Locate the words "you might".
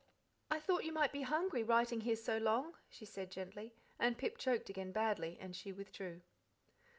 0.83-1.11